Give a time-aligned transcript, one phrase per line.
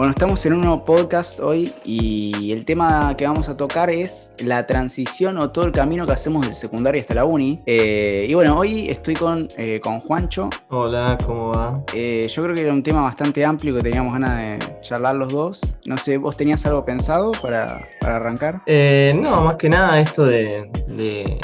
[0.00, 4.32] Bueno, estamos en un nuevo podcast hoy y el tema que vamos a tocar es
[4.42, 7.60] la transición o todo el camino que hacemos del secundario hasta la uni.
[7.66, 10.48] Eh, y bueno, hoy estoy con, eh, con Juancho.
[10.70, 11.84] Hola, ¿cómo va?
[11.92, 15.34] Eh, yo creo que era un tema bastante amplio que teníamos ganas de charlar los
[15.34, 15.60] dos.
[15.84, 18.62] No sé, ¿vos tenías algo pensado para, para arrancar?
[18.66, 20.70] no, más que nada esto de,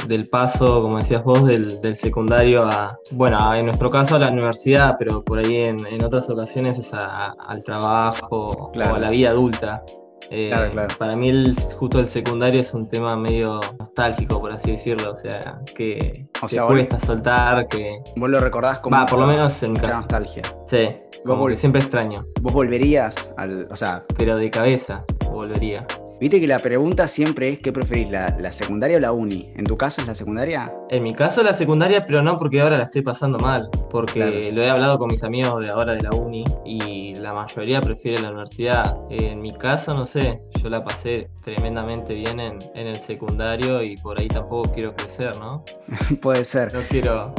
[0.08, 4.30] del paso, como decías vos, del, del, secundario a, bueno, en nuestro caso a la
[4.30, 9.30] universidad, pero por ahí en, en otras ocasiones es al trabajo o, a la vida
[9.30, 9.82] adulta.
[10.30, 10.52] Eh,
[10.98, 15.14] para mí el, justo el secundario es un tema medio nostálgico, por así decirlo, o
[15.14, 16.26] sea, que,
[16.66, 18.00] cuesta soltar, que...
[18.16, 18.96] Vos lo recordás como...
[18.96, 19.98] Va, por lo menos en casa.
[19.98, 20.42] nostalgia.
[20.66, 22.26] Sí, como que siempre extraño.
[22.40, 23.68] ¿Vos volverías al...
[23.70, 24.04] o sea...
[24.16, 25.86] Pero de cabeza volvería.
[26.18, 29.52] Viste que la pregunta siempre es ¿qué preferís, la, secundaria o la uni?
[29.54, 30.72] ¿En tu caso es la secundaria?
[30.88, 34.62] En mi caso la secundaria, pero no porque ahora la estoy pasando mal, porque lo
[34.62, 38.30] he hablado con mis amigos de ahora de la uni y la mayoría prefiere la
[38.30, 38.96] universidad.
[39.10, 43.96] En mi caso, no sé, yo la pasé tremendamente bien en, en el secundario y
[43.96, 45.64] por ahí tampoco quiero crecer, ¿no?
[46.22, 46.72] Puede ser.
[46.72, 47.34] No quiero...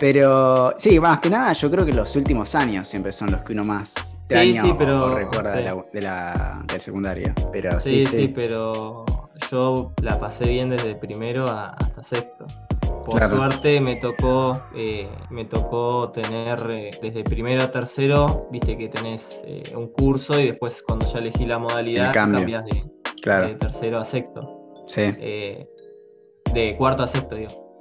[0.00, 3.52] Pero sí, más que nada, yo creo que los últimos años siempre son los que
[3.52, 7.32] uno más sí, sí, pero, recuerda de, la, del secundario.
[7.52, 9.04] Pero sí, sí, pero
[9.50, 12.46] yo la pasé bien desde primero hasta sexto.
[13.06, 18.88] Por suerte me tocó, eh, me tocó tener eh, desde primero a tercero, viste que
[18.88, 24.04] tenés eh, un curso y después cuando ya elegí la modalidad cambias de, tercero a
[24.04, 24.58] sexto.
[24.86, 25.02] Sí.
[25.02, 27.80] de cuarto a sexto, digo.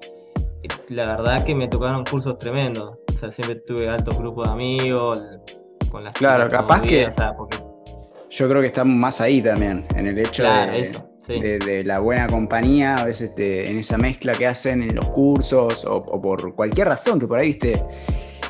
[0.90, 2.98] La verdad que me tocaron cursos tremendos.
[3.10, 5.24] O sea, siempre tuve altos grupos de amigos,
[6.14, 7.10] Claro, capaz que.
[8.30, 10.44] Yo creo que estamos más ahí también, en el hecho
[11.28, 16.22] de, la buena compañía, a veces en esa mezcla que hacen en los cursos o,
[16.22, 17.84] por cualquier razón que por ahí viste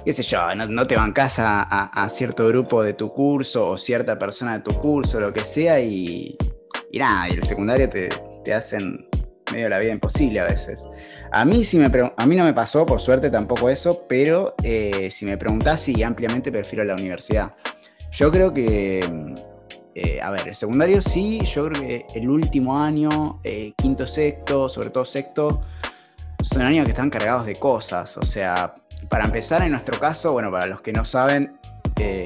[0.06, 4.18] qué sé yo, no, te bancas a, a, cierto grupo de tu curso o cierta
[4.18, 6.36] persona de tu curso, lo que sea, y,
[6.92, 8.10] y nada, y el secundario te,
[8.44, 9.08] te, hacen
[9.52, 10.88] medio la vida imposible a veces.
[11.34, 11.86] A mí, si me
[12.18, 16.04] a mí no me pasó, por suerte tampoco eso, pero eh, si me preguntás, sí,
[16.04, 17.54] ampliamente prefiero la universidad.
[18.12, 19.34] Yo creo que,
[19.96, 24.68] eh, a ver, el secundario sí, yo creo que el último año, eh, quinto, sexto,
[24.68, 25.62] sobre todo sexto,
[26.42, 28.18] son años que están cargados de cosas.
[28.18, 28.76] O sea,
[29.08, 31.58] para empezar, en nuestro caso, bueno, para los que no saben,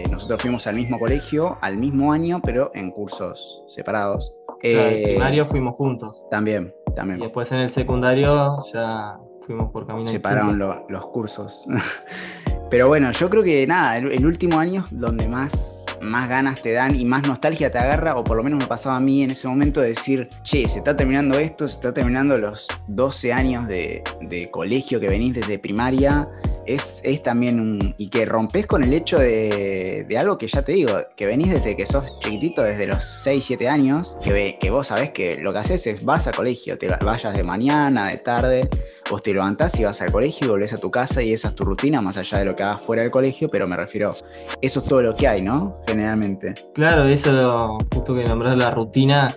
[0.09, 4.33] nosotros fuimos al mismo colegio, al mismo año, pero en cursos separados.
[4.61, 6.23] en primario fuimos juntos.
[6.31, 6.73] También,
[7.03, 10.07] y después en el secundario ya fuimos por camino.
[10.07, 11.67] Separaron los cursos.
[12.69, 16.95] Pero bueno, yo creo que nada, el, último año donde más, más ganas te dan
[16.95, 19.47] y más nostalgia te agarra, o por lo menos me pasaba a mí en ese
[19.47, 24.03] momento de decir, che, se está terminando esto, se está terminando los 12 años de,
[24.21, 26.27] de colegio que venís desde primaria
[26.65, 27.95] es, también un.
[27.97, 31.75] y que rompes con el hecho de, algo que ya te digo, que venís desde
[31.75, 35.59] que sos chiquitito, desde los 6, 7 años, que, que vos sabés que lo que
[35.59, 38.69] haces es vas a colegio, te vayas de mañana, de tarde,
[39.09, 41.55] vos te levantás y vas al colegio y volvés a tu casa y esa es
[41.55, 44.15] tu rutina, más allá de lo que hagas fuera del colegio, pero me refiero,
[44.61, 45.75] eso es todo lo que hay, ¿no?
[45.87, 46.53] Generalmente.
[46.73, 49.27] Claro, eso justo que nombrás la rutina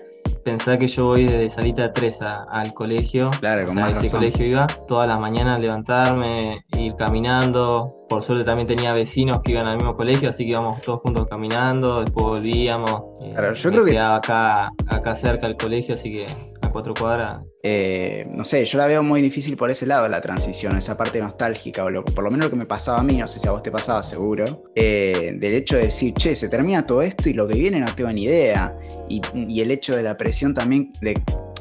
[0.49, 3.31] pensá que yo voy desde salita 3 al colegio.
[3.39, 7.95] Claro, como a ese colegio iba todas las mañanas levantarme, ir caminando.
[8.09, 11.27] Por suerte también tenía vecinos que iban al mismo colegio, así que íbamos todos juntos
[11.29, 13.03] caminando, después volvíamos.
[13.21, 16.27] Eh, claro, yo creo que acá, acá cerca el colegio, así que
[16.71, 17.43] cuatro cuadras.
[17.63, 21.21] Eh, no sé, yo la veo muy difícil por ese lado la transición, esa parte
[21.21, 23.53] nostálgica, o por lo menos lo que me pasaba a mí, no sé si a
[23.53, 27.35] vos te pasaba seguro, eh, del hecho de decir, che, se termina todo esto y
[27.35, 28.77] lo que viene no tengo ni idea.
[29.09, 31.21] Y, y el hecho de la presión también de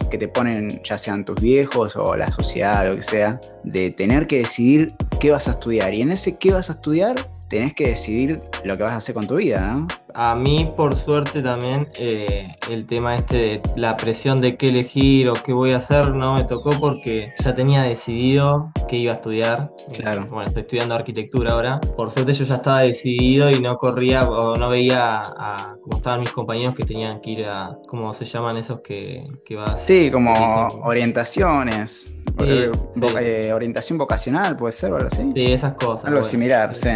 [0.09, 4.27] que te ponen, ya sean tus viejos o la sociedad, lo que sea, de tener
[4.27, 5.93] que decidir qué vas a estudiar.
[5.93, 7.15] Y en ese qué vas a estudiar,
[7.47, 9.87] tenés que decidir lo que vas a hacer con tu vida, ¿no?
[10.19, 15.29] A mí, por suerte, también eh, el tema este de la presión de qué elegir
[15.29, 19.15] o qué voy a hacer no me tocó porque ya tenía decidido qué iba a
[19.17, 19.71] estudiar.
[19.93, 20.25] Claro.
[20.25, 21.79] Bueno, estoy estudiando arquitectura ahora.
[21.95, 26.21] Por suerte yo ya estaba decidido y no corría o no veía a, como estaban
[26.21, 29.83] mis compañeros que tenían que ir a, ¿cómo se llaman esos que, que vas?
[29.85, 32.17] Sí, como orientaciones.
[32.39, 35.31] Eh, orientación vocacional, puede ser, o algo así.
[35.33, 36.05] Sí, esas cosas.
[36.05, 36.89] Algo similar, sí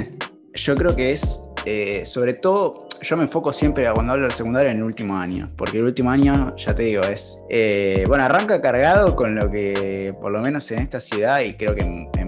[0.54, 4.72] yo creo que es, eh, sobre todo, yo me enfoco siempre cuando hablo del secundario
[4.72, 8.62] en el último año, porque el último año, ya te digo, es, eh, bueno, arranca
[8.62, 12.21] cargado con lo que, por lo menos en esta ciudad y creo que en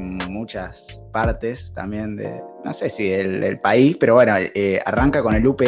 [0.44, 5.48] muchas partes también de, no sé si del, país, pero bueno, eh, arranca con el
[5.48, 5.63] UPD,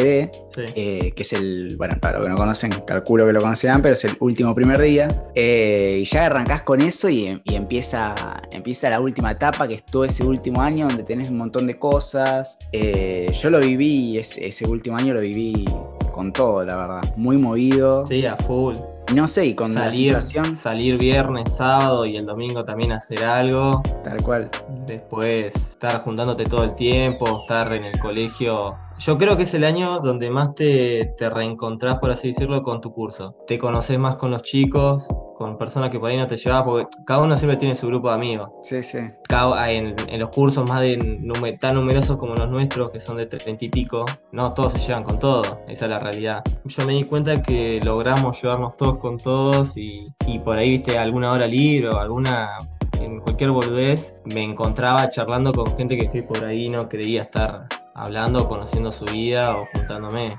[0.74, 3.94] eh, que es el, bueno, para los que no conocen, calculo que lo conocerán, pero
[3.94, 5.08] es el último primer día.
[5.34, 8.14] Eh, y ya arrancás con eso y, empieza,
[8.52, 11.78] empieza la última etapa, que es todo ese último año donde tenés un montón de
[11.78, 12.58] cosas.
[12.70, 15.64] yo lo viví, ese, ese último año lo viví
[16.12, 17.14] con todo, la verdad.
[17.16, 18.06] Muy movido.
[18.06, 18.76] Sí, a full.
[19.14, 20.56] No sé, y con salir, la sensación...
[20.56, 23.82] Salir viernes, sábado y el domingo también hacer algo.
[24.02, 24.50] Tal cual.
[24.86, 29.64] Después estar juntándote todo el tiempo, estar en el colegio yo creo que es el
[29.64, 33.36] año donde más te, te, reencontrás, por así decirlo, con tu curso.
[33.46, 36.86] Te conoces más con los chicos, con personas que por ahí no te llevabas, porque
[37.04, 38.50] cada uno siempre tiene su grupo de amigos.
[38.62, 38.98] Sí, sí.
[39.28, 43.26] Cada, en, en, los cursos más de, tan numerosos como los nuestros, que son de
[43.26, 46.42] treinta y pico, no todos se llevan con todos, esa es la realidad.
[46.64, 50.98] Yo me di cuenta que logramos llevarnos todos con todos y, y por ahí, viste,
[50.98, 52.56] alguna hora libre o alguna
[53.00, 58.46] en cualquier boludez me encontraba charlando con gente que por ahí no creía estar hablando,
[58.46, 60.38] conociendo su vida o juntándome.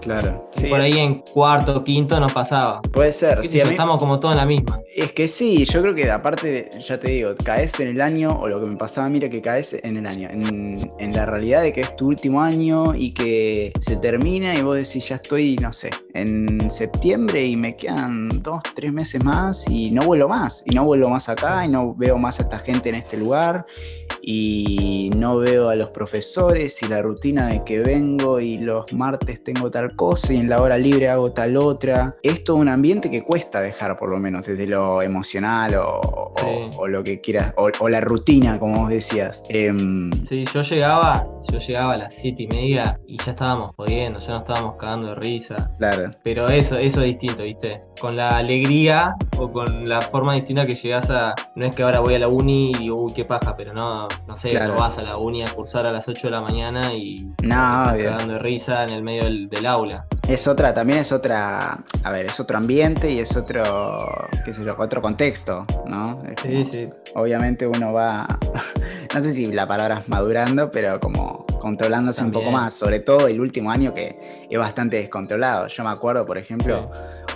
[0.00, 0.50] Claro.
[0.68, 2.80] por ahí en cuarto, quinto nos pasaba.
[2.82, 3.42] Puede ser.
[3.44, 4.80] Sí, Estamos como todos en la misma.
[4.94, 8.48] Es que sí, yo creo que aparte, ya te digo, caes en el año, o
[8.48, 11.72] lo que me pasaba, mira que caes en el año, en, en, la realidad de
[11.72, 15.72] que es tu último año y que se termina y vos decís, ya estoy, no
[15.72, 20.74] sé, en septiembre y me quedan dos, tres meses más y no vuelvo más, y
[20.74, 23.66] no vuelvo más acá y no veo más a esta gente en este lugar
[24.22, 29.42] y no veo a los profesores y la rutina de que vengo y los martes
[29.42, 32.16] tengo tal cosa y en la hora libre hago tal otra.
[32.22, 37.04] Es todo un ambiente que cuesta dejar por lo menos desde lo emocional o, lo
[37.04, 39.42] que quieras, o, la rutina, como vos decías.
[39.48, 44.18] Em, sí, yo llegaba, yo llegaba a las siete y media y ya estábamos jodiendo,
[44.18, 45.70] ya nos estábamos cagando de risa.
[45.78, 46.10] Claro.
[46.24, 47.82] Pero eso, eso es distinto, ¿viste?
[48.00, 51.34] Con la alegría o con la forma distinta que llegás a.
[51.54, 54.08] No es que ahora voy a la uni y digo, uy, qué paja, pero no,
[54.26, 57.32] no sé, vas a la uni a cursar a las 8 de la mañana y
[57.42, 60.06] no, cagando de risa en el medio del, aula.
[60.28, 63.62] Es otra, también es otra, a ver, es otro ambiente y es otro,
[64.44, 66.22] qué sé yo, otro contexto, ¿no?
[66.42, 66.88] sí, sí.
[67.14, 68.26] Obviamente uno va,
[69.14, 73.26] no sé si la palabra es madurando, pero como controlándose un poco más, sobre todo
[73.26, 75.66] el último año que es bastante descontrolado.
[75.66, 76.90] Yo me acuerdo, por ejemplo,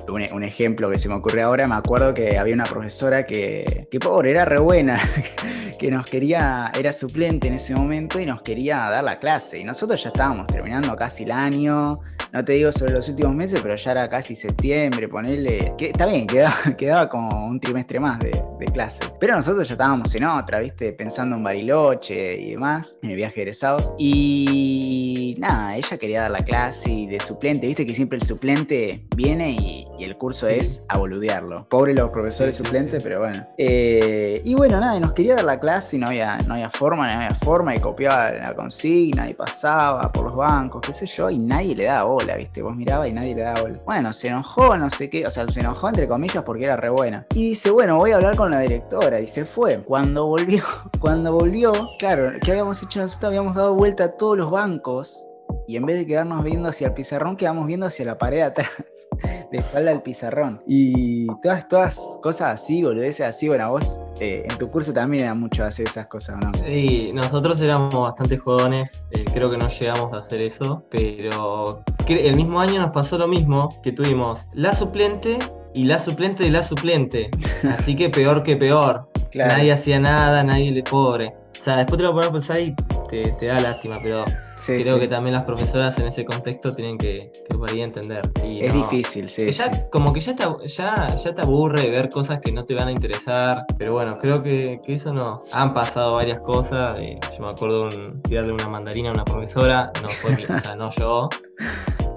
[0.09, 4.01] un, ejemplo que se me ocurre ahora, me acuerdo que había una profesora que, que
[4.01, 5.01] pobre, era re buena,
[5.79, 9.59] que nos quería, era suplente en ese momento y nos quería dar la clase.
[9.59, 12.01] Y nosotros ya estábamos terminando casi el año,
[12.33, 16.07] no te digo sobre los últimos meses, pero ya era casi septiembre, ponerle, que está
[16.07, 18.33] bien, quedaba, quedaba como un trimestre más de,
[18.73, 19.01] clase.
[19.21, 23.35] Pero nosotros ya estábamos en otra, viste, pensando en Bariloche y demás, en el viaje
[23.35, 23.93] de egresados.
[23.99, 29.05] Y nada, ella quería dar la clase y de suplente, viste que siempre el suplente
[29.15, 31.67] viene y, el curso es a boludearlo.
[31.69, 33.47] Pobre los profesores suplentes, pero bueno.
[33.57, 37.07] Eh, y bueno, nada, nos quería dar la clase y no había, no había forma,
[37.07, 41.31] no había forma, y copiaba la consigna y pasaba por los bancos, qué sé yo,
[41.31, 43.79] y nadie le daba bola, viste, vos mirabas y nadie le daba bola.
[43.85, 46.91] Bueno, se enojó, no sé qué, o sea, se enojó entre comillas porque era re
[46.91, 47.27] buena.
[47.35, 49.79] Y dice, bueno, voy a hablar con la directora, y se fue.
[49.83, 50.63] Cuando volvió,
[51.01, 53.29] cuando volvió, claro, ¿qué habíamos hecho nosotros?
[53.29, 55.27] Habíamos dado vuelta a todos los bancos
[55.67, 58.71] y en vez de quedarnos viendo hacia el pizarrón, quedamos viendo hacia la pared atrás,
[59.51, 60.63] de espalda al pizarrón.
[60.67, 65.35] Y todas, todas cosas así, boludeces así, bueno, vos eh, en tu curso también era
[65.35, 66.53] mucho hacer esas cosas, ¿no?
[66.55, 72.37] Sí, nosotros éramos bastante jodones, eh, creo que no llegamos a hacer eso, pero el
[72.37, 75.39] mismo año nos pasó lo mismo, que tuvimos la suplente
[75.75, 77.31] y la suplente de la suplente,
[77.71, 79.09] así que peor que peor.
[79.35, 81.35] Nadie hacía nada, nadie le pobre.
[81.59, 82.75] O sea, después te lo pones a pensar y
[83.13, 84.25] te, da lástima, pero
[84.65, 88.31] creo que también las profesoras en ese contexto tienen que, que por ahí entender.
[88.43, 92.53] es difícil, sí, ya, Como que ya te, ya, ya te aburre ver cosas que
[92.53, 95.43] no te van a interesar, pero bueno, creo que, eso no.
[95.53, 99.93] Han pasado varias cosas, eh, yo me acuerdo de tirarle una mandarina a una profesora,
[100.03, 101.29] no fue mi, o sea, no yo.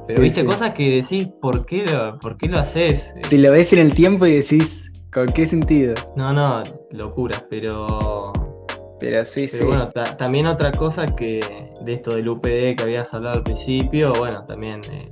[0.07, 3.11] Pero viste cosas que decís, ¿por qué, lo, ¿por qué lo haces?
[3.27, 5.95] Si lo ves en el tiempo y decís, ¿con qué sentido?
[6.15, 8.31] No, no, locuras, pero
[8.99, 11.41] pero sí, Pero bueno, también otra cosa que
[11.81, 15.11] de esto del UPD que habías hablado al principio, bueno, también eh,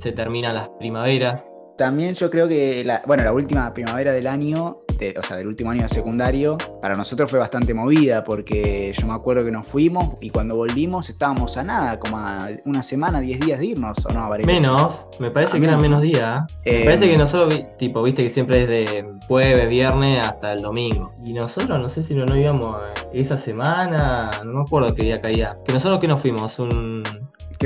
[0.00, 1.48] se terminan las primaveras.
[1.78, 4.81] También yo creo que, la, bueno, la última primavera del año
[5.16, 9.14] o sea, del último año de secundario, para nosotros fue bastante movida porque yo me
[9.14, 13.40] acuerdo que nos fuimos y cuando volvimos estábamos a nada, como a una semana, 10
[13.40, 14.30] días de irnos, ¿o no?
[14.44, 16.44] Menos, me parece que eran menos días.
[16.64, 21.12] me parece que nosotros, tipo, viste que siempre es de jueves, viernes hasta el domingo.
[21.24, 22.76] Y nosotros, no sé si no, no íbamos
[23.12, 25.58] esa semana, no me acuerdo qué día caía.
[25.64, 27.02] Que nosotros que nos fuimos, un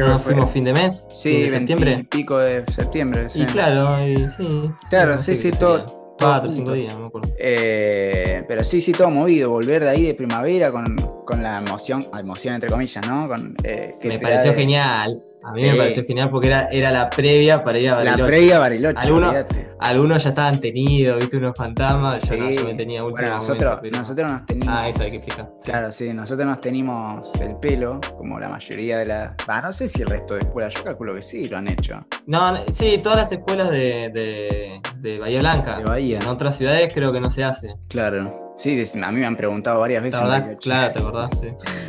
[0.00, 2.06] no nos fuimos fin de mes, sí, de septiembre.
[2.10, 3.42] pico de septiembre, sí.
[3.42, 3.98] Y claro,
[4.36, 4.70] sí.
[4.90, 7.28] Claro, sí, sí, todo Cuatro, cinco días, no me acuerdo.
[7.38, 9.50] Eh, pero sí, sí, todo movido.
[9.50, 13.28] Volver de ahí de primavera con, con la emoción, emoción entre comillas, ¿no?
[13.28, 15.22] Con, eh, me pareció genial.
[15.46, 18.20] A mí me pareció genial porque era, era la previa para ir a Bariloche.
[18.20, 18.98] La previa a Bariloche.
[18.98, 19.34] Algunos,
[19.78, 22.28] algunos ya estaban tenidos, viste, unos fantasmas.
[22.28, 24.76] Yo, no, yo me tenía último bueno, nosotros, nosotros nos teníamos.
[24.76, 25.50] Ah, eso hay que explicar.
[25.62, 29.36] Claro, sí, nosotros nos teníamos el pelo, como la mayoría de la.
[29.46, 32.04] Ah, no sé si el resto de escuelas, yo calculo que sí lo han hecho
[32.26, 35.78] No, sí, todas las escuelas de, de, Bahía Blanca.
[35.78, 36.18] De Bahía.
[36.18, 37.76] En otras ciudades creo que no se hace.
[37.88, 38.45] Claro.
[38.56, 40.20] Sí, a mí me han preguntado varias veces.
[40.60, 41.30] claro, ¿te acordás?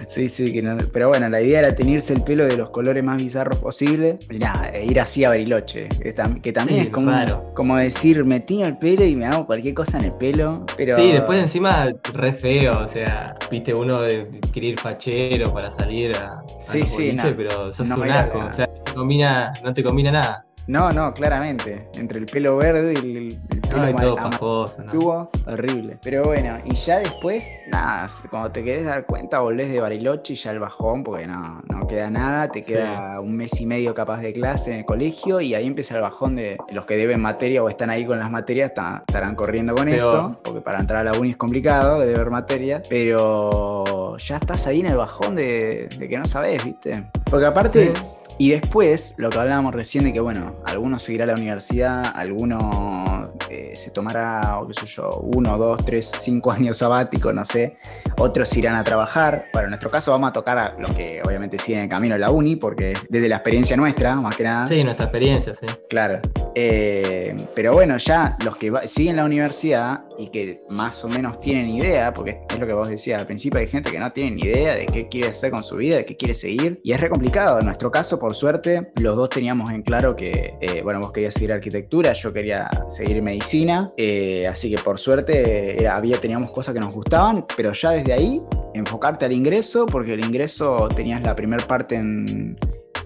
[0.07, 3.23] Sí, sí, que pero bueno, la idea era tenerse el pelo de los colores más
[3.23, 7.11] bizarros posible y nada, e ir así a Bariloche, que, también es como,
[7.53, 10.65] como decir, me tiño el pelo y me hago cualquier cosa en el pelo.
[10.75, 10.97] Pero...
[10.97, 16.15] Sí, después encima re feo, o sea, viste uno de querer ir fachero para salir
[16.17, 20.47] a, sí, sí, pero sos un asco, o sea, combina, no te combina nada.
[20.67, 21.87] No, no, claramente.
[21.95, 25.29] Entre el pelo verde y el, Ay, todo pajoso, ¿no?
[25.45, 25.97] horrible.
[26.01, 30.35] Pero bueno, y ya después, nada, cuando te querés dar cuenta, volvés de Bariloche y
[30.35, 34.21] ya el bajón, porque no, no queda nada, te queda un mes y medio capaz
[34.21, 37.63] de clase en el colegio y ahí empieza el bajón de los que deben materia
[37.63, 41.17] o están ahí con las materias, estarán corriendo con eso, porque para entrar a la
[41.17, 46.17] uni es complicado de ver materias, pero ya estás ahí en el bajón de, que
[46.17, 47.03] no sabes, ¿viste?
[47.29, 47.93] Porque aparte...
[48.39, 53.16] Y después, lo que hablábamos recién de que, bueno, algunos seguirá la universidad, algunos
[53.49, 57.77] eh, se tomará, qué sé yo, uno, dos, tres, cinco años sabáticos, no sé.
[58.17, 59.45] Otros irán a trabajar.
[59.53, 62.19] Bueno, en nuestro caso vamos a tocar a los que obviamente siguen el camino de
[62.19, 64.67] la uni, porque desde la experiencia nuestra, más que nada.
[64.67, 65.65] Sí, nuestra experiencia, sí.
[65.89, 66.19] Claro.
[66.55, 71.69] Eh, pero bueno, ya los que siguen la universidad y que más o menos tienen
[71.69, 74.41] idea, porque es lo que vos decías al principio, hay gente que no tiene ni
[74.41, 76.79] idea de qué quiere hacer con su vida, de qué quiere seguir.
[76.83, 77.59] Y es re complicado.
[77.59, 81.33] En nuestro caso, por suerte, los dos teníamos en claro que, eh, bueno, vos querías
[81.33, 86.73] seguir arquitectura, yo quería seguir medicina, eh, así que por suerte era, había, teníamos cosas
[86.73, 88.41] que nos gustaban, pero ya desde ahí
[88.73, 92.57] enfocarte al ingreso, porque el ingreso tenías la primera parte en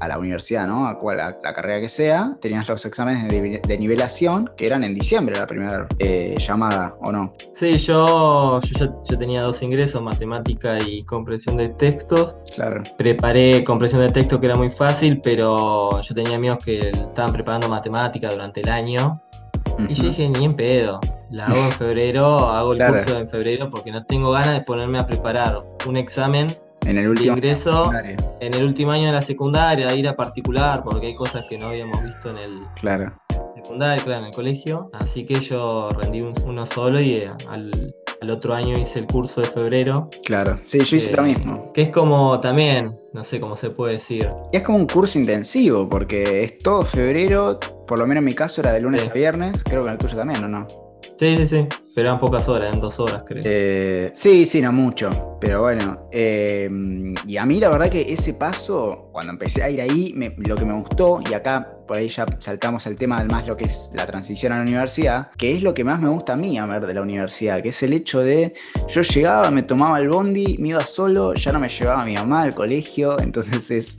[0.01, 0.87] a la universidad, ¿no?
[0.87, 5.37] A, cual, la carrera que sea, tenías los exámenes de, nivelación que eran en diciembre
[5.37, 7.33] la primera eh, llamada, ¿o no?
[7.53, 12.35] Sí, yo, yo, tenía dos ingresos, matemática y comprensión de textos.
[12.55, 12.81] Claro.
[12.97, 17.69] Preparé comprensión de texto que era muy fácil, pero yo tenía amigos que estaban preparando
[17.69, 19.21] matemática durante el año.
[19.87, 20.99] Y yo dije, ni en pedo.
[21.29, 24.99] La hago en febrero, hago el curso en febrero porque no tengo ganas de ponerme
[24.99, 26.47] a preparar un examen
[26.85, 27.91] en el último ingreso
[28.39, 31.67] en el último año de la secundaria, ir a particular, porque hay cosas que no
[31.67, 33.13] habíamos visto en el claro.
[33.55, 34.89] secundaria, claro, en el colegio.
[34.93, 37.31] Así que yo rendí uno solo y eh,
[38.21, 40.09] al, otro año hice el curso de febrero.
[40.25, 41.71] Claro, sí, yo hice lo mismo.
[41.73, 44.27] Que es como también, no sé cómo se puede decir.
[44.51, 48.61] Es como un curso intensivo, porque es todo febrero, por lo menos en mi caso
[48.61, 50.67] era de lunes a viernes, creo que en el tuyo también, ¿o no?
[51.19, 51.67] Sí, sí, sí.
[51.93, 53.43] Pero eran pocas horas, en dos horas, creo.
[53.45, 55.37] Eh, sí, sí, no mucho.
[55.39, 56.07] Pero bueno.
[56.11, 56.69] Eh,
[57.27, 60.65] y a mí la verdad que ese paso, cuando empecé a ir ahí, lo que
[60.65, 64.05] me gustó, y acá por ahí ya saltamos el tema más lo que es la
[64.05, 66.87] transición a la universidad, que es lo que más me gusta a mí a ver
[66.87, 68.53] de la universidad, que es el hecho de
[68.87, 72.13] yo llegaba, me tomaba el bondi, me iba solo, ya no me llevaba a mi
[72.13, 73.97] mamá al colegio, entonces es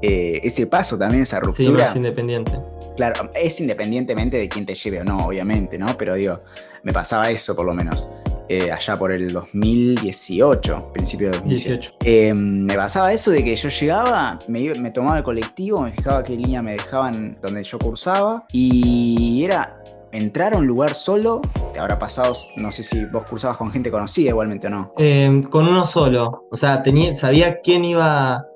[0.00, 1.84] eh, ese paso también, esa ruptura.
[1.84, 2.52] Sí, es independiente.
[2.96, 5.98] Claro, es independientemente de quién te lleve o no, obviamente, ¿no?
[5.98, 6.40] Pero digo,
[6.82, 8.08] me pasaba eso por lo menos.
[8.48, 11.94] Eh, allá por el 2018, principio de 2018.
[12.04, 16.22] Em, me pasaba eso de que yo llegaba, me, me tomaba el colectivo, me fijaba
[16.22, 19.82] qué línea me dejaban donde yo cursaba y era
[20.12, 21.40] entrar a un lugar solo,
[21.72, 24.92] te habrá pasado, no sé si vos cursabas con gente conocida igualmente o no.
[24.98, 28.46] Em, con uno solo, o sea, tenía, sabía quién iba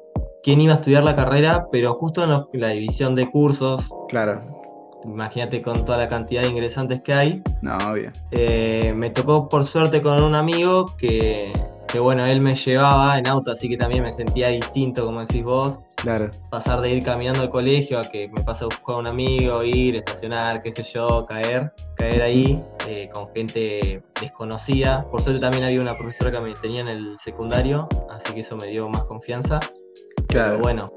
[0.43, 3.91] quién iba a estudiar la carrera, pero justo en la división de cursos.
[4.09, 4.58] Claro.
[5.05, 7.43] Imagínate con toda la cantidad de ingresantes que hay.
[7.63, 8.11] No, obvio.
[8.31, 11.53] Eh, me tocó por suerte con un amigo que,
[11.87, 15.45] que, bueno, él me llevaba en auto, así que también me sentía distinto, como decís
[15.45, 15.81] vos.
[15.97, 16.31] Claro.
[16.51, 19.65] Pasar de ir caminando al colegio a que me pase a buscar a un amigo,
[19.65, 25.05] ir, estacionar, qué sé yo, caer, caer ahí eh, con gente desconocida.
[25.11, 28.57] Por suerte también había una profesora que me tenía en el secundario, así que eso
[28.57, 29.59] me dio más confianza.
[30.29, 30.53] Claro.
[30.53, 30.93] Pero bueno,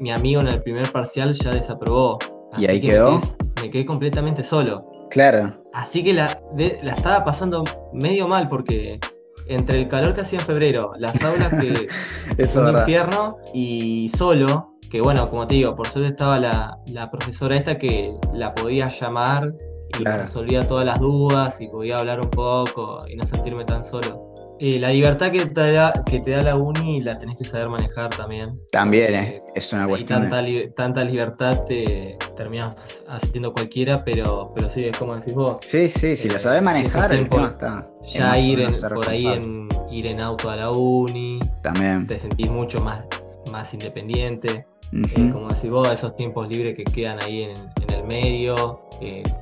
[0.00, 2.18] mi, amigo en el primer parcial ya desaprobó.
[2.56, 3.20] ¿Y ahí quedó?
[3.60, 4.84] Me quedé, completamente solo.
[5.10, 5.62] Claro.
[5.72, 6.40] Así que la,
[6.82, 9.00] la estaba pasando medio mal porque
[9.48, 11.88] entre el calor que hacía en febrero, las aulas que
[12.38, 17.56] es un infierno y solo, que bueno, como te digo, por suerte estaba la, profesora
[17.56, 19.52] esta que la podía llamar
[19.98, 24.27] y resolvía todas las dudas y podía hablar un poco y no sentirme tan solo.
[24.60, 27.68] Y la libertad que te, da, que te da la uni la tenés que saber
[27.68, 28.60] manejar también.
[28.72, 30.28] También eh, es una cuestión.
[30.28, 32.74] Tanta, tanta libertad te terminas
[33.06, 35.58] haciendo cualquiera, pero, pero sí, es como decís vos.
[35.64, 37.88] Sí, sí, si la eh, sabes manejar, el tema está.
[38.12, 41.38] Ya ir por ahí en, ir en auto a la uni.
[41.62, 42.08] También.
[42.08, 43.04] Te sentís mucho más,
[43.52, 44.66] más independiente.
[44.92, 47.52] Eh, como decís vos, esos tiempos libres que quedan ahí en,
[47.94, 48.80] el medio,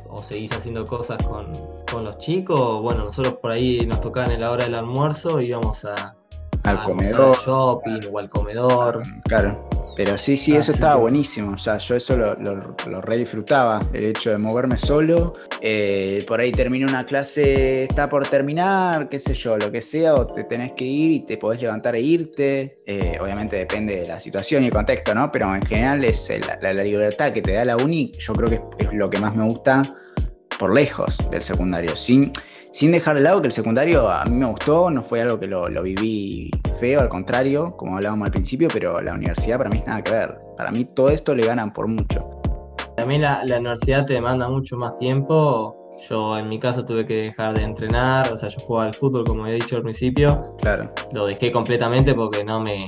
[0.08, 1.52] o seguís haciendo cosas con,
[1.92, 6.16] los chicos, bueno, nosotros por ahí nos tocaban en la hora del almuerzo, íbamos a,
[6.64, 9.02] al comedor, al shopping o al comedor.
[9.24, 9.56] Claro.
[9.96, 11.54] Pero sí, sí, eso estaba buenísimo.
[11.54, 15.32] O sea, yo eso lo, lo, re disfrutaba, el hecho de moverme solo.
[15.62, 20.14] Eh, por ahí termina una clase, está por terminar, qué sé yo, lo que sea,
[20.14, 22.76] o te tenés que ir y te podés levantar e irte.
[22.84, 25.32] Eh, obviamente depende de la situación y el contexto, ¿no?
[25.32, 28.86] Pero en general es la, libertad que te da la uni, yo creo que es,
[28.86, 29.82] es lo que más me gusta
[30.58, 31.96] por lejos del secundario.
[31.96, 32.32] Sin
[32.76, 35.46] sin dejar de lado que el secundario a mí me gustó, no fue algo que
[35.46, 39.86] lo, viví feo, al contrario, como hablábamos al principio, pero la universidad para mí es
[39.86, 40.38] nada que ver.
[40.58, 42.28] Para mí todo esto le ganan por mucho.
[42.94, 45.96] También la, la universidad te demanda mucho más tiempo.
[46.06, 49.24] Yo en mi caso tuve que dejar de entrenar, o sea, yo jugaba al fútbol
[49.24, 50.54] como he dicho al principio.
[50.60, 50.92] Claro.
[51.12, 52.86] Lo dejé completamente porque no me,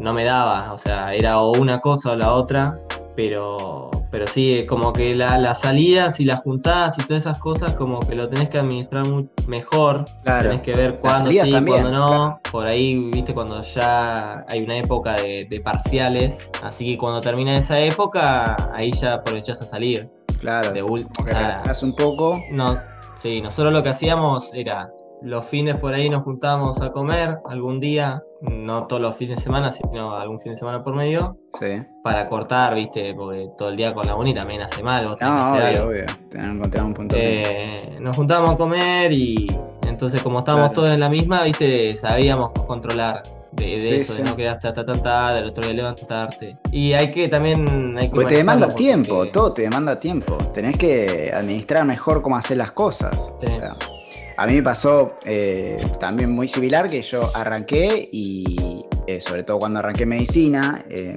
[0.00, 2.78] no me daba, o sea, era o una cosa o la otra,
[3.14, 7.98] pero pero sí, como que las salidas y las juntadas y todas esas cosas, como
[7.98, 9.04] que lo tenés que administrar
[9.48, 10.04] mejor.
[10.22, 10.50] Claro.
[10.50, 12.40] Tenés que ver cuándo sí, cuándo no.
[12.52, 16.48] Por ahí, viste, cuando ya hay una época de, parciales.
[16.62, 20.08] Así que cuando termina esa época, ahí ya aprovechás a salir.
[20.38, 20.70] Claro.
[20.70, 21.10] De último.
[21.18, 22.40] O un poco.
[22.52, 22.78] No,
[23.20, 24.92] sí, nosotros lo que hacíamos era
[25.22, 29.42] los fines por ahí nos juntábamos a comer algún día, no todos los fines de
[29.42, 31.38] semana, sino algún fin de semana por medio.
[31.58, 31.82] Sí.
[32.02, 35.06] Para cortar, viste, porque todo el día con la uni también hace mal.
[35.06, 36.04] Vos no, obvio, obvio.
[36.32, 37.14] encontrar un punto.
[37.18, 39.46] Eh, nos juntábamos a comer y
[39.88, 44.68] entonces como estábamos todos en la misma, viste, sabíamos controlar de, eso, de no quedarte
[44.68, 46.58] hasta tan tarde, el otro día levantarte.
[46.70, 47.96] Y hay que también...
[47.96, 50.36] Hay que porque te demanda tiempo, todo te demanda tiempo.
[50.52, 53.16] Tenés que administrar mejor cómo hacer las cosas.
[53.16, 53.76] O sea,
[54.36, 59.58] a mí me pasó eh, también muy similar que yo arranqué y eh, sobre todo
[59.58, 61.16] cuando arranqué medicina, em,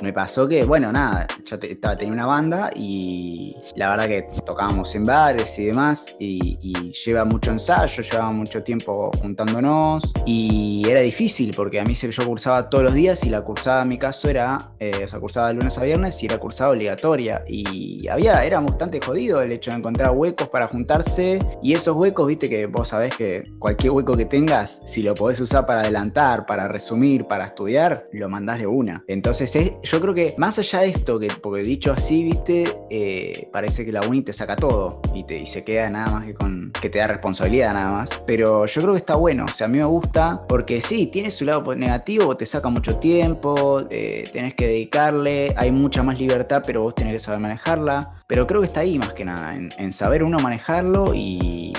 [0.00, 4.94] me pasó que, bueno, nada, yo estaba, tenía una banda y la verdad que tocábamos
[4.94, 6.58] en bares y demás y,
[7.04, 12.68] lleva mucho ensayo, llevaba mucho tiempo juntándonos y era difícil porque a mí yo cursaba
[12.70, 15.54] todos los días y la cursada en mi caso era, eh, o sea, cursaba de
[15.54, 19.78] lunes a viernes y era cursada obligatoria y había, era bastante jodido el hecho de
[19.78, 24.24] encontrar huecos para juntarse y esos huecos, viste que vos sabés que cualquier hueco que
[24.24, 29.04] tengas, si lo podés usar para adelantar, para resumir, para estudiar, lo mandás de una.
[29.06, 33.48] Entonces es, yo creo que más allá de esto, que, porque dicho así, viste, eh,
[33.50, 36.34] parece que la uni te saca todo y, te, y se queda nada más que
[36.34, 38.10] con que te da responsabilidad nada más.
[38.26, 41.30] Pero yo creo que está bueno, o sea, a mí me gusta porque sí, tiene
[41.30, 46.62] su lado negativo, te saca mucho tiempo, eh, tenés que dedicarle, hay mucha más libertad,
[46.66, 48.22] pero vos tenés que saber manejarla.
[48.26, 51.72] Pero creo que está ahí más que nada, en, saber uno manejarlo y,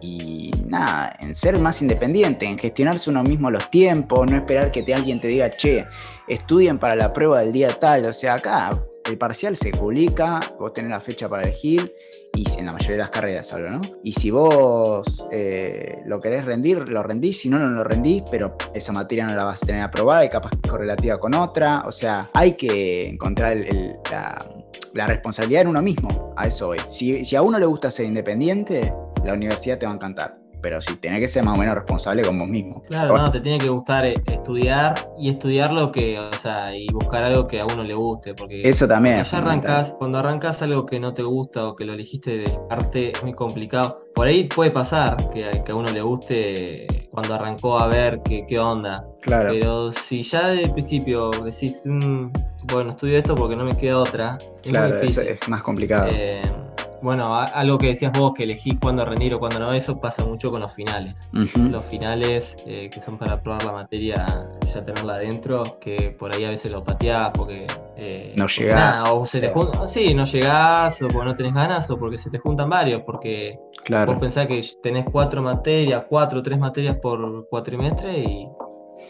[0.00, 4.82] y nada, en ser más independiente, en gestionarse uno mismo los tiempos, no esperar que
[4.82, 5.86] te, alguien te diga, che,
[6.28, 8.06] estudien para la prueba del día tal.
[8.06, 8.70] O sea, acá
[9.04, 11.94] el parcial se publica, vos tenés la fecha para elegir,
[12.34, 13.80] y en la mayoría de las carreras algo, ¿no?
[14.02, 18.56] Y si vos eh, lo querés rendir, lo rendís, si no, no lo rendís, pero
[18.74, 21.84] esa materia no la vas a tener aprobada y capaz correlativa con otra.
[21.86, 23.56] O sea, hay que encontrar
[24.10, 24.38] la,
[24.94, 26.78] responsabilidad en uno mismo, a eso voy.
[26.88, 28.92] Si, si a uno le gusta ser independiente,
[29.24, 32.22] la universidad te va a encantar pero si tenés que ser más o menos responsable
[32.22, 32.82] con vos mismo.
[32.88, 36.86] Claro, no, te tiene que gustar eh, estudiar y estudiar lo que, o sea, y
[36.86, 39.22] buscar algo que a uno le guste, porque eso también.
[39.28, 43.12] Cuando, arrancas, cuando arrancas algo que no te gusta o que lo elegiste de arte
[43.12, 44.06] es muy complicado.
[44.14, 48.58] Por ahí puede pasar que, a uno le guste cuando arrancó a ver qué, qué
[48.58, 49.06] onda.
[49.22, 49.50] Claro.
[49.52, 52.26] Pero si ya el principio decís, mm,
[52.72, 56.08] bueno, estudio esto porque no me queda otra, es claro, es más complicado.
[56.10, 56.42] Eh,
[57.04, 60.50] bueno, algo que decías vos, que elegís cuándo rendir o cuándo no, eso pasa mucho
[60.50, 61.14] con los finales.
[61.32, 64.24] Los finales eh, que son para probar la materia,
[64.74, 67.66] ya tenerla adentro, que por ahí a veces lo pateás porque...
[67.96, 69.10] Eh, no llegás.
[69.10, 69.52] o se te
[69.86, 73.58] sí, no llegás, o porque no tenés ganas, o porque se te juntan varios, porque
[73.84, 74.12] claro.
[74.12, 78.48] vos pensás que tenés cuatro materias, cuatro o tres materias por cuatrimestre y,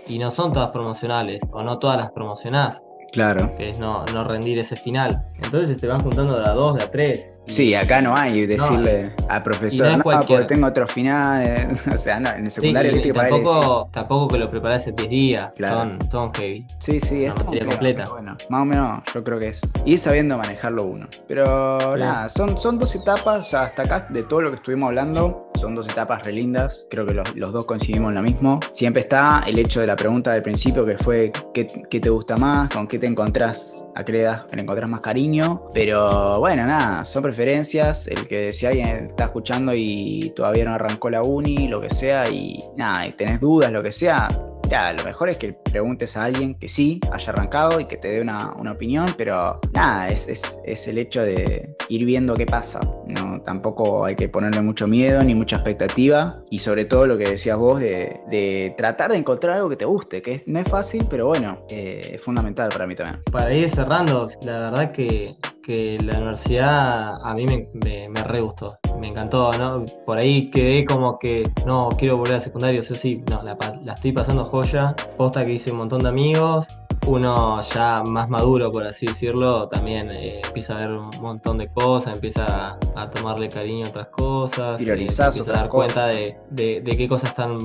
[0.08, 2.82] y no son todas promocionales, o no todas las promocionás.
[3.14, 3.54] Claro.
[3.56, 5.24] Que es no, no rendir ese final.
[5.40, 7.30] Entonces te van juntando de a dos, de a tres.
[7.46, 12.30] Sí, acá no hay decirle al profesor, no, porque tengo otro final, o sea, no,
[12.30, 16.66] en el secundario sí, tampoco, tampoco que lo preparás en 10 días, son, son heavy.
[16.78, 18.04] Sí, sí, es completa.
[18.10, 21.06] Bueno, más o menos yo creo que es ir sabiendo manejarlo uno.
[21.28, 25.74] Pero nada, son, son dos etapas, hasta acá de todo lo que estuvimos hablando, son
[25.74, 28.60] dos etapas re lindas, creo que los, dos coincidimos en lo mismo.
[28.72, 32.68] Siempre está el hecho de la pregunta del principio que fue ¿qué, te gusta más?
[32.68, 33.86] ¿Con qué te encontrás?
[33.94, 35.70] ¿A qué le, le encontrás más cariño?
[35.72, 38.06] Pero bueno, nada, son preferencias.
[38.08, 42.28] El que si alguien está escuchando y todavía no arrancó la uni, lo que sea,
[42.28, 44.28] y nada, y tenés dudas, lo que sea,
[44.68, 48.08] ya, lo mejor es que preguntes a alguien que sí haya arrancado y que te
[48.08, 52.80] dé una, opinión, pero nada, es, es, el hecho de ir viendo qué pasa.
[53.06, 57.28] No, tampoco hay que ponerle mucho miedo ni mucha expectativa y sobre todo lo que
[57.28, 61.26] decías vos de, tratar de encontrar algo que te guste, que no es fácil, pero
[61.26, 63.22] bueno, eh, es fundamental para mí también.
[63.30, 67.68] Para ir cerrando, la verdad que que la universidad a mí me,
[68.08, 69.84] me, re gustó, me encantó, ¿no?
[70.04, 73.94] Por ahí quedé como que no quiero volver a secundario, sí, sí, no, la, la
[73.94, 76.66] estoy pasando joya, posta que hice un montón de amigos,
[77.08, 81.68] uno ya más maduro, por así decirlo, también eh, empieza a ver un montón de
[81.68, 87.08] cosas, empieza a, tomarle cariño a otras cosas, eh, empieza a dar cuenta de, qué
[87.08, 87.58] cosas están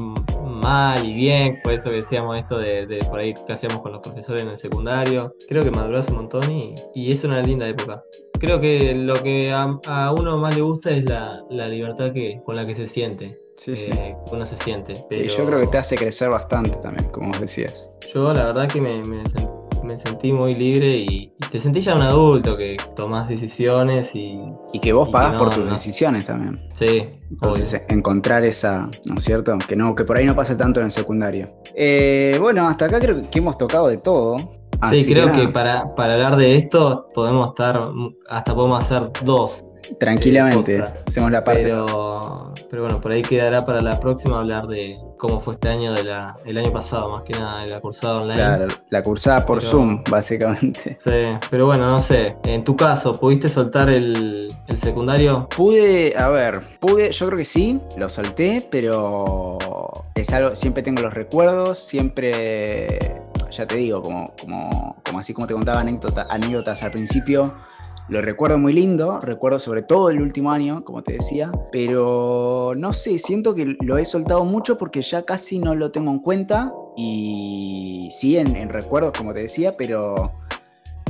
[0.61, 4.01] mal y bien, por eso que decíamos esto de, por ahí que hacíamos con los
[4.01, 5.35] profesores en el secundario.
[5.47, 8.03] Creo que maduró un montón y, y es una linda época
[8.39, 12.65] creo que lo que a, uno más le gusta es la, libertad que, con la
[12.65, 13.37] que se siente.
[13.59, 13.91] Sí, sí.
[13.91, 14.95] Eh, uno se siente.
[14.95, 17.89] Sí, yo creo que te hace crecer bastante también, como decías.
[18.13, 22.77] Yo la verdad que me, sentí muy libre y, te sentí ya un adulto que
[22.95, 24.39] tomás decisiones y...
[24.71, 26.61] Y que vos pagás por tus decisiones también.
[26.73, 27.09] Sí.
[27.29, 29.57] Entonces, encontrar esa, ¿no es cierto?
[29.67, 31.51] Que, no, que por ahí no pasa tanto en el secundario.
[31.75, 34.59] Eh, bueno, hasta acá creo que hemos tocado de todo
[34.93, 37.89] sí, creo que, para, para, hablar de esto podemos estar,
[38.29, 39.63] hasta podemos hacer dos.
[39.99, 41.63] Tranquilamente, hacemos la parte.
[41.63, 45.93] Pero, pero bueno, por ahí quedará para la próxima hablar de cómo fue este año,
[45.93, 48.35] de la, el año pasado, más que nada, de la cursada online.
[48.35, 50.97] Claro, la cursada por Zoom, básicamente.
[51.03, 52.35] Sí, pero bueno, no sé.
[52.43, 55.47] En tu caso, ¿pudiste soltar el, el secundario?
[55.49, 59.57] Pude, a ver, pude, yo creo que sí, lo solté, pero
[60.15, 63.19] es algo, siempre tengo los recuerdos, siempre
[63.51, 67.55] ya te digo, como, como, como así como te contaba anécdotas al principio,
[68.09, 72.91] lo recuerdo muy lindo, recuerdo sobre todo el último año, como te decía, pero no
[72.91, 76.73] sé, siento que lo he soltado mucho porque ya casi no lo tengo en cuenta
[76.97, 80.33] y sí, en, recuerdos, como te decía, pero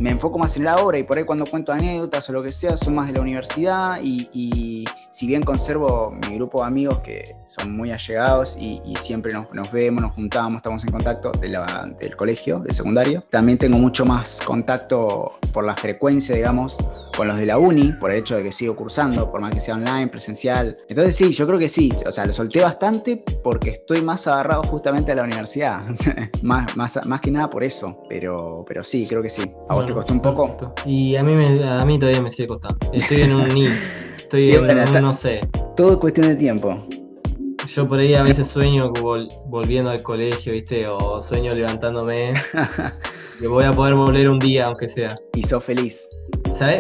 [0.02, 2.52] me enfoco más en la obra y por ahí cuando cuento anécdotas o lo que
[2.52, 7.36] sea son más de la universidad y, si bien conservo mi grupo de amigos que
[7.46, 12.74] son muy allegados y, siempre nos, vemos, nos juntamos, estamos en contacto del colegio, del
[12.74, 16.78] secundario, también tengo mucho más contacto por la frecuencia, digamos,
[17.16, 19.60] con los de la uni, por el hecho de que sigo cursando, por más que
[19.60, 20.78] sea online, presencial.
[20.88, 24.64] Entonces sí, yo creo que sí, o sea, lo solté bastante porque estoy más agarrado
[24.64, 25.82] justamente a la universidad,
[26.44, 29.42] más, más, más que nada por eso, pero, pero sí, creo que sí.
[29.70, 30.74] ¿A vos te costó un poco?
[30.86, 32.78] Y a mí, me, a mí todavía me sigue costando.
[32.94, 33.68] Estoy en un ni,
[34.30, 35.42] estoy en un no sé.
[35.76, 36.86] Todo cuestión de tiempo.
[37.68, 38.92] Yo por ahí a veces sueño
[39.46, 40.88] volviendo al colegio, ¿viste?
[40.88, 42.34] O sueño levantándome.
[43.40, 45.16] que voy a poder volver un día, aunque sea.
[45.34, 46.08] Y sos feliz.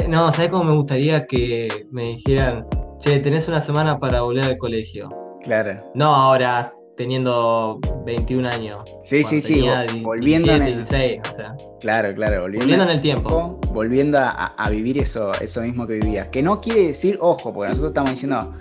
[0.08, 2.68] No, ¿sabes cómo me gustaría que me dijeran,
[3.00, 5.10] che, tenés una semana para volver al colegio?
[5.42, 5.82] Claro.
[5.96, 9.00] No ahora, teniendo 21 años.
[9.06, 9.66] Sí, sí, sí,
[10.02, 10.76] volviendo en el...
[10.76, 11.56] 16, o sea.
[11.80, 13.58] Claro, claro, volviendo, en el tiempo.
[13.72, 16.28] Volviendo a, vivir eso, eso mismo que vivías.
[16.28, 18.54] Que no quiere decir, ojo, porque nosotros estamos diciendo,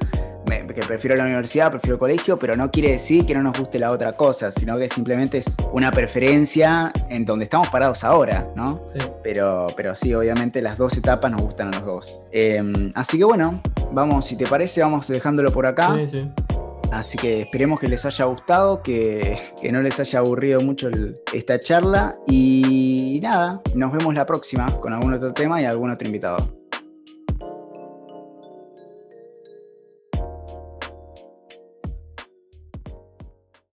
[0.72, 3.80] que prefiero la universidad, prefiero el colegio, pero no quiere decir que no nos guste
[3.80, 8.82] la otra cosa, sino que simplemente es una preferencia en donde estamos parados ahora, ¿no?
[9.24, 12.22] Pero, pero sí, obviamente las dos etapas nos gustan a los dos.
[12.30, 15.96] Em, así que bueno, vamos, si te parece, vamos dejándolo por acá.
[15.96, 16.57] Sí, sí.
[16.92, 20.88] Así que esperemos que les haya gustado, que, que no les haya aburrido mucho
[21.32, 22.16] esta charla.
[22.26, 26.57] Y nada, nos vemos la próxima con algún otro tema y algún otro invitado.